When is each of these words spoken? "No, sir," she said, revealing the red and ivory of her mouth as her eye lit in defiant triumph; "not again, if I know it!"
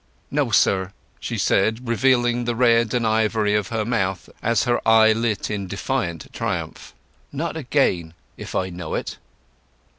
"No, 0.31 0.49
sir," 0.49 0.93
she 1.19 1.37
said, 1.37 1.87
revealing 1.87 2.45
the 2.45 2.55
red 2.55 2.95
and 2.95 3.05
ivory 3.05 3.53
of 3.53 3.67
her 3.67 3.85
mouth 3.85 4.29
as 4.41 4.63
her 4.63 4.81
eye 4.83 5.11
lit 5.11 5.51
in 5.51 5.67
defiant 5.67 6.25
triumph; 6.33 6.95
"not 7.31 7.55
again, 7.55 8.15
if 8.35 8.55
I 8.55 8.71
know 8.71 8.95
it!" 8.95 9.19